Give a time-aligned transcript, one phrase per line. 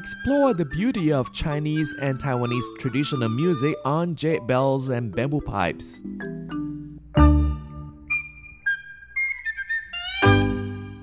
[0.00, 6.00] explore the beauty of Chinese and Taiwanese traditional music on jade bells and bamboo pipes.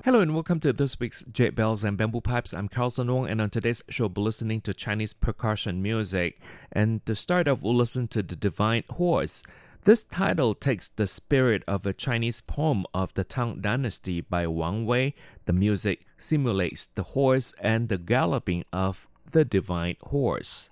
[0.04, 2.52] Hello and welcome to this week's Jade Bells and Bamboo Pipes.
[2.52, 6.38] I'm Carlson Wong, and on today's show, we'll be listening to Chinese percussion music.
[6.72, 9.44] And to start off, we'll listen to The Divine Horse.
[9.88, 14.84] This title takes the spirit of a Chinese poem of the Tang Dynasty by Wang
[14.84, 15.14] Wei.
[15.46, 20.68] The music simulates the horse and the galloping of the divine horse.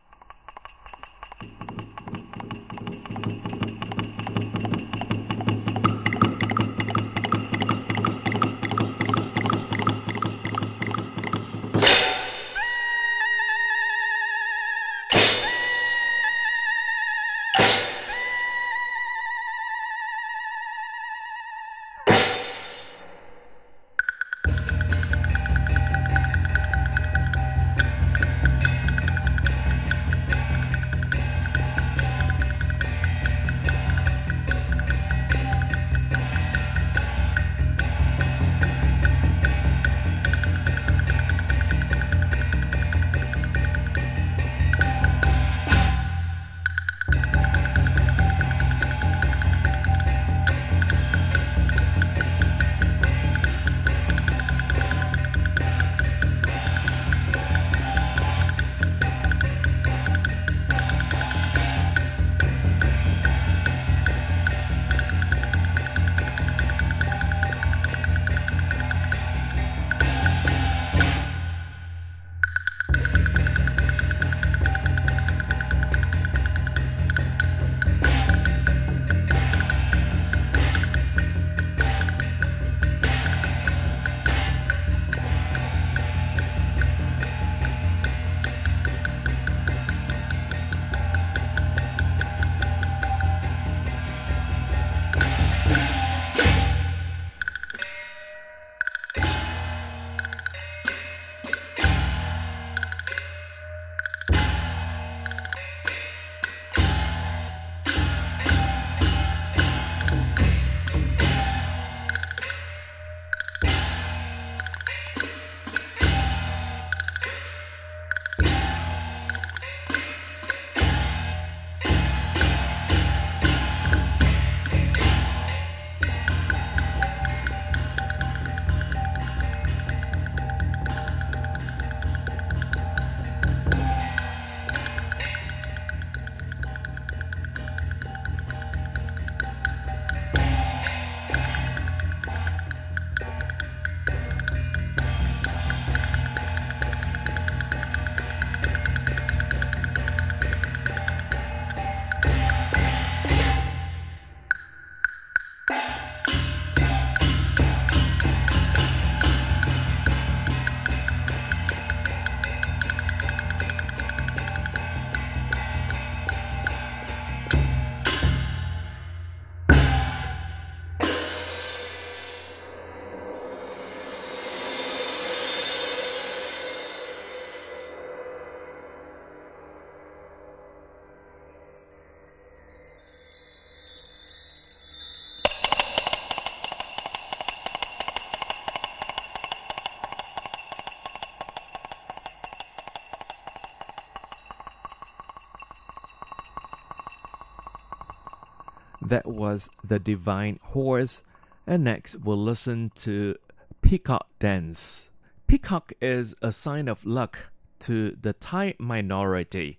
[199.07, 201.23] That was The Divine Horse.
[201.65, 203.37] And next, we'll listen to
[203.81, 205.13] Peacock Dance.
[205.47, 209.79] Peacock is a sign of luck to the Thai minority.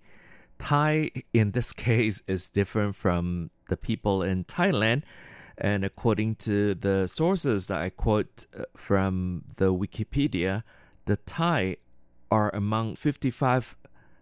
[0.59, 5.03] Thai, in this case, is different from the people in Thailand.
[5.57, 10.63] And according to the sources that I quote uh, from the Wikipedia,
[11.03, 11.75] the Thai
[12.31, 13.75] are among 55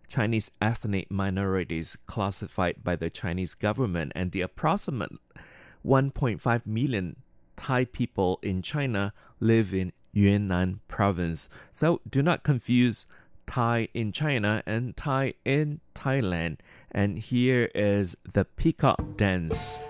[0.07, 5.11] Chinese ethnic minorities classified by the Chinese government, and the approximate
[5.85, 7.15] 1.5 million
[7.55, 11.49] Thai people in China live in Yunnan province.
[11.71, 13.05] So do not confuse
[13.45, 16.57] Thai in China and Thai in Thailand.
[16.91, 19.83] And here is the peacock dance.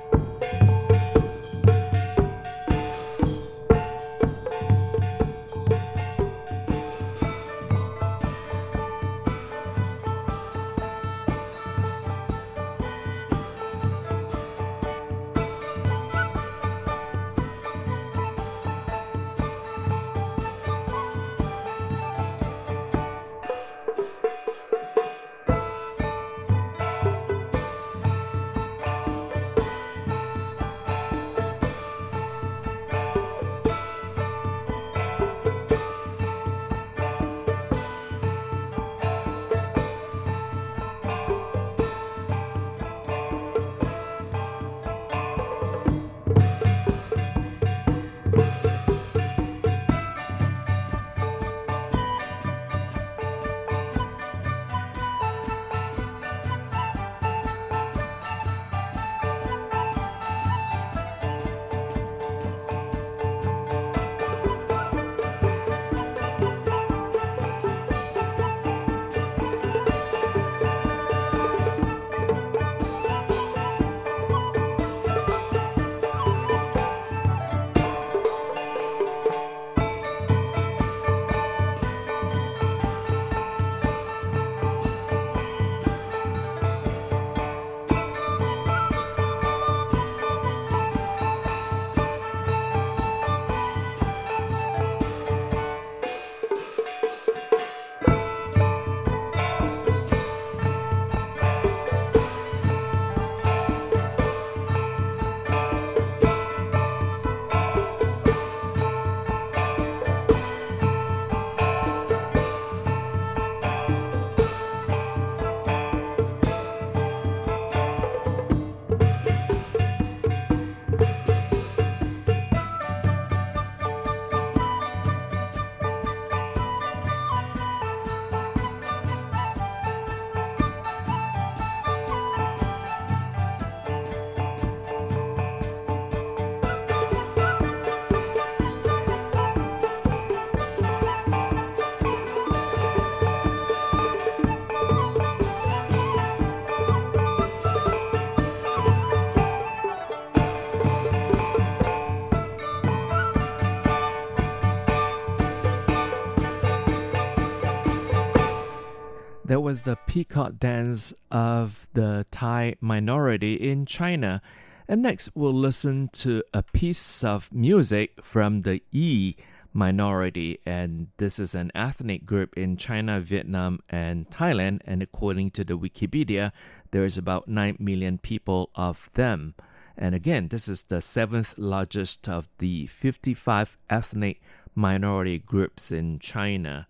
[159.86, 164.42] The peacock dance of the Thai minority in China.
[164.88, 169.38] And next, we'll listen to a piece of music from the Yi
[169.74, 174.82] minority, and this is an ethnic group in China, Vietnam, and Thailand.
[174.86, 176.52] And according to the Wikipedia,
[176.90, 179.54] there is about 9 million people of them.
[179.96, 184.42] And again, this is the seventh largest of the 55 ethnic
[184.74, 186.88] minority groups in China.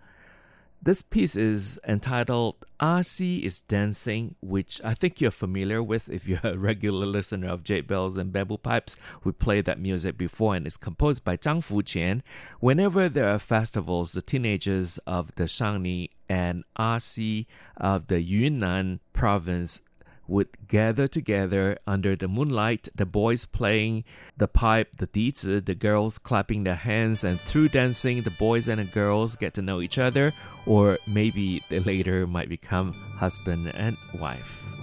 [0.85, 6.27] This piece is entitled A Xi is Dancing, which I think you're familiar with if
[6.27, 8.95] you're a regular listener of Jade Bells and Bamboo Pipes.
[9.23, 12.21] We played that music before and it's composed by Zhang Fuqian.
[12.59, 17.47] Whenever there are festivals, the teenagers of the Shangni and A Xi
[17.77, 19.81] of the Yunnan province
[20.27, 24.03] would gather together under the moonlight, the boys playing
[24.37, 28.67] the pipe, the dizi, uh, the girls clapping their hands, and through dancing, the boys
[28.67, 30.33] and the girls get to know each other,
[30.65, 34.74] or maybe they later might become husband and wife.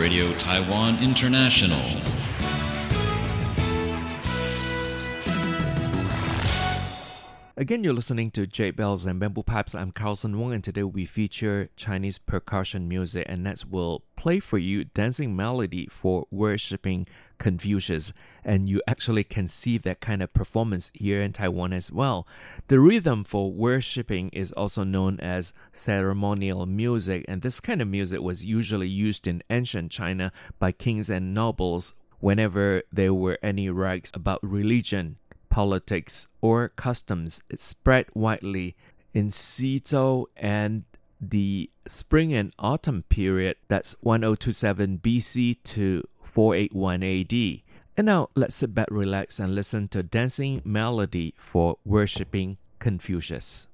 [0.00, 2.09] Radio Taiwan International.
[7.70, 9.76] Again, you're listening to Jade Bells and Bamboo Pipes.
[9.76, 14.58] I'm Carlson Wong, and today we feature Chinese percussion music, and next we'll play for
[14.58, 17.06] you Dancing Melody for Worshipping
[17.38, 18.12] Confucius.
[18.44, 22.26] And you actually can see that kind of performance here in Taiwan as well.
[22.66, 28.20] The rhythm for worshipping is also known as ceremonial music, and this kind of music
[28.20, 34.10] was usually used in ancient China by kings and nobles whenever there were any rites
[34.12, 35.18] about religion
[35.50, 37.42] politics, or customs.
[37.56, 38.76] Spread widely
[39.12, 40.84] in Xizhou and
[41.20, 47.62] the spring and autumn period, that's 1027 BC to 481 AD.
[47.96, 53.68] And now let's sit back, relax, and listen to Dancing Melody for Worshipping Confucius.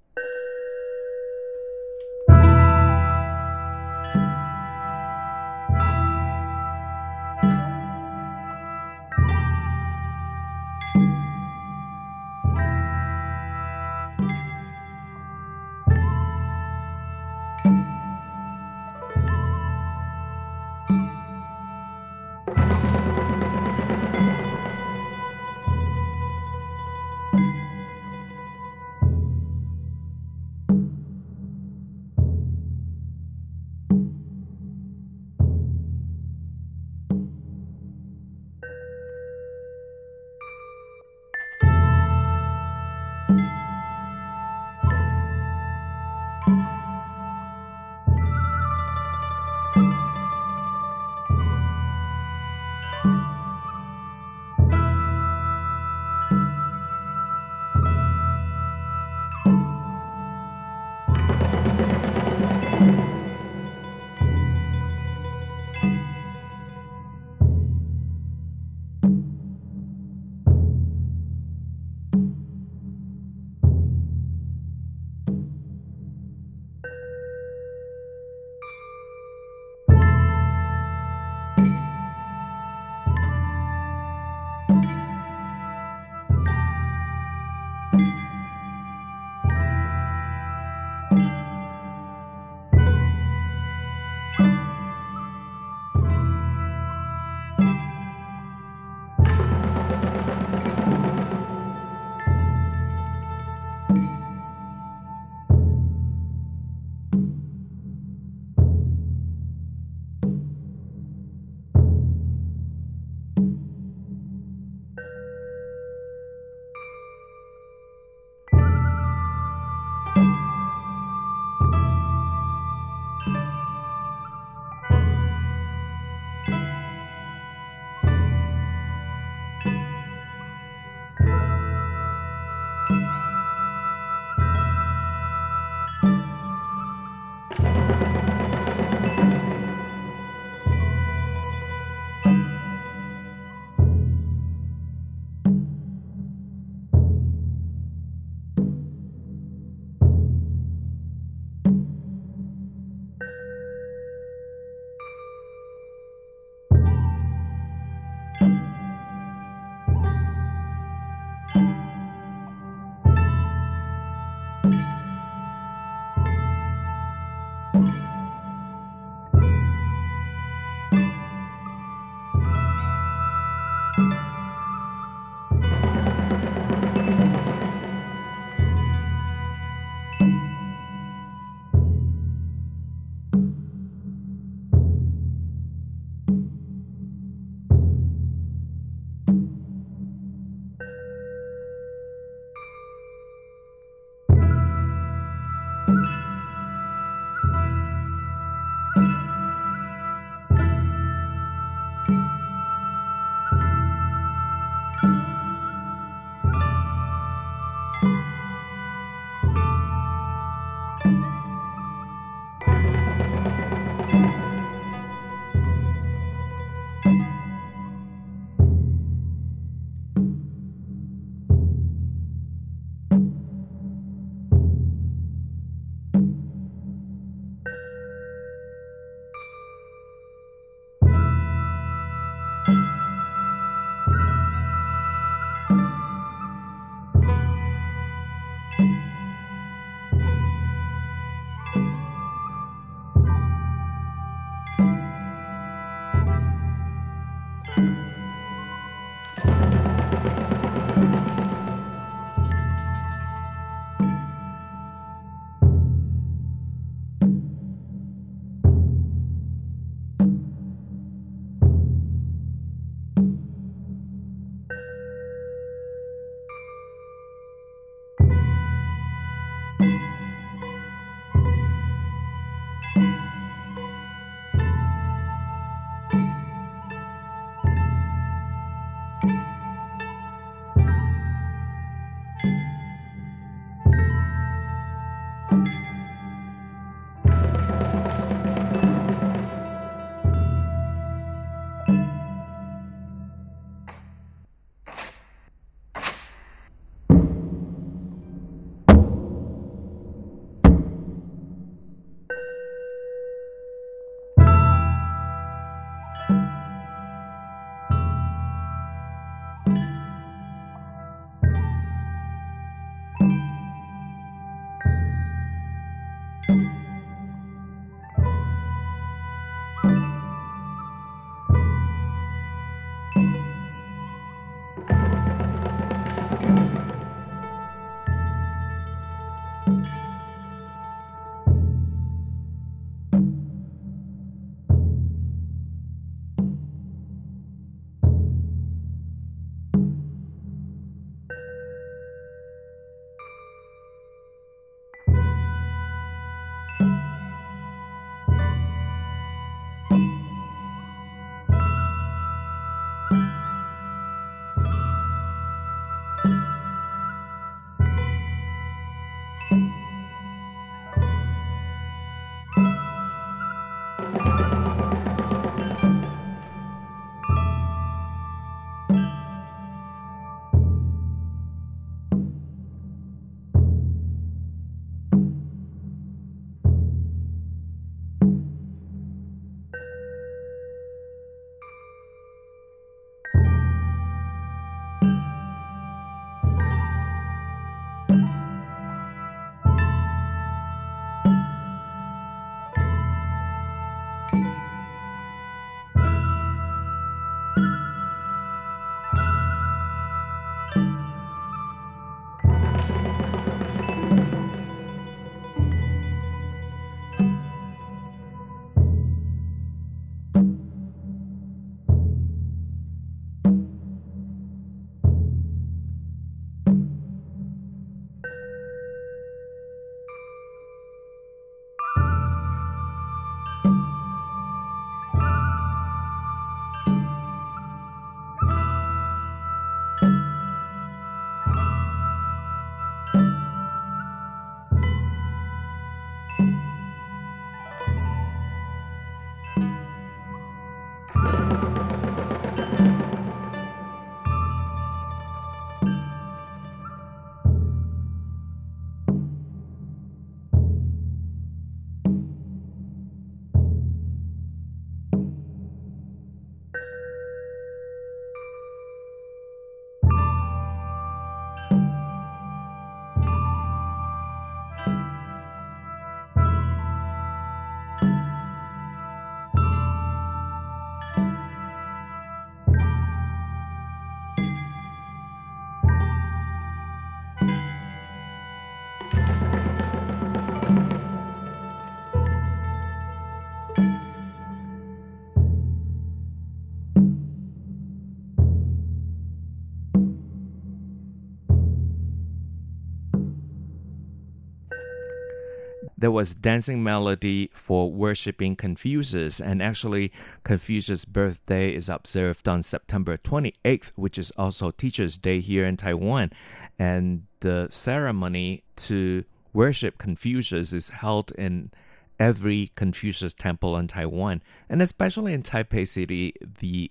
[495.98, 500.12] there was dancing melody for worshiping Confucius, and actually
[500.44, 506.32] Confucius' birthday is observed on September 28th, which is also Teachers' Day here in Taiwan,
[506.78, 511.70] and the ceremony to worship Confucius is held in
[512.18, 516.90] every Confucius temple in Taiwan, and especially in Taipei City, the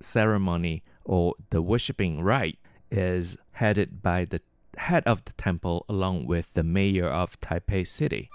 [0.00, 2.58] ceremony or the worshiping rite
[2.90, 4.40] is headed by the
[4.76, 8.30] head of the temple along with the mayor of Taipei City.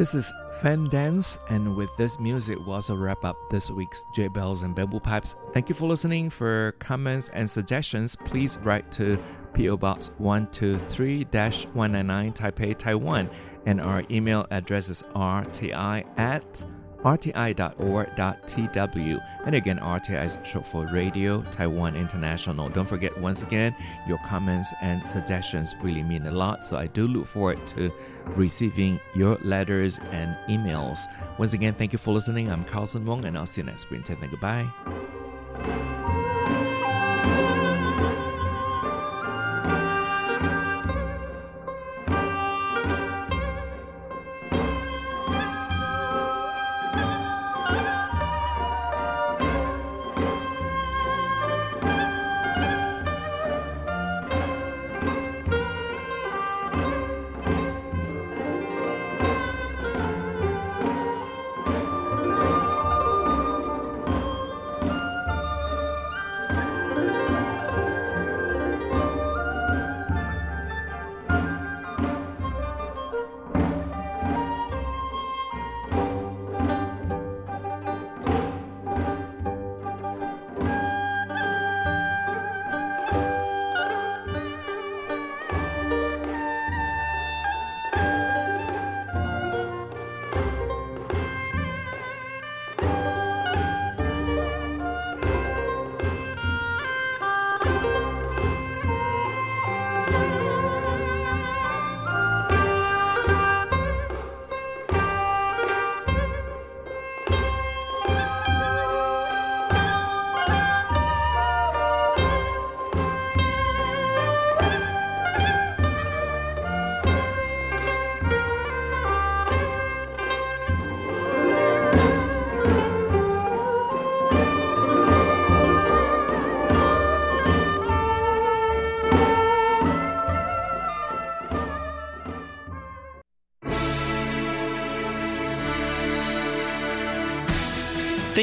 [0.00, 0.32] This is
[0.62, 4.74] Fan Dance, and with this music, was a wrap up this week's Jade Bells and
[4.74, 5.34] Bamboo Pipes.
[5.52, 6.30] Thank you for listening.
[6.30, 9.18] For comments and suggestions, please write to
[9.52, 13.28] PO Box 123 199 Taipei, Taiwan,
[13.66, 16.64] and our email address is rti at
[17.02, 18.60] rti.org.tw.
[19.46, 22.68] And again, RTI is short for Radio Taiwan International.
[22.68, 23.74] Don't forget, once again,
[24.06, 26.62] your comments and suggestions really mean a lot.
[26.62, 27.90] So I do look forward to
[28.36, 31.00] receiving your letters and emails.
[31.38, 32.50] Once again, thank you for listening.
[32.50, 33.86] I'm Carlson Wong, and I'll see you next.
[34.04, 34.68] Take goodbye.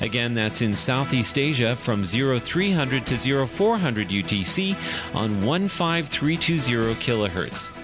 [0.00, 4.74] Again, that's in Southeast Asia from 0300 to 0400 UTC
[5.14, 7.83] on 15320 kilohertz.